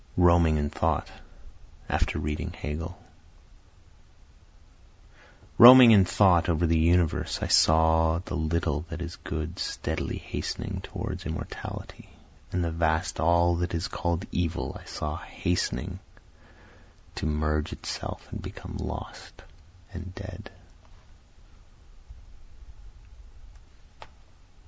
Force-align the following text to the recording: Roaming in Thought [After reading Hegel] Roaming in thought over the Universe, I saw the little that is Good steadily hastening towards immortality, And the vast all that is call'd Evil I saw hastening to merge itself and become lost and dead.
Roaming 0.17 0.57
in 0.57 0.71
Thought 0.71 1.11
[After 1.87 2.17
reading 2.17 2.53
Hegel] 2.53 2.97
Roaming 5.59 5.91
in 5.91 6.05
thought 6.05 6.49
over 6.49 6.65
the 6.65 6.79
Universe, 6.79 7.37
I 7.43 7.47
saw 7.47 8.17
the 8.17 8.33
little 8.35 8.81
that 8.89 8.99
is 8.99 9.17
Good 9.17 9.59
steadily 9.59 10.17
hastening 10.17 10.81
towards 10.81 11.27
immortality, 11.27 12.09
And 12.51 12.63
the 12.65 12.71
vast 12.71 13.19
all 13.19 13.57
that 13.57 13.75
is 13.75 13.87
call'd 13.87 14.25
Evil 14.31 14.75
I 14.81 14.85
saw 14.85 15.17
hastening 15.17 15.99
to 17.13 17.27
merge 17.27 17.71
itself 17.71 18.27
and 18.31 18.41
become 18.41 18.77
lost 18.77 19.43
and 19.93 20.15
dead. 20.15 20.49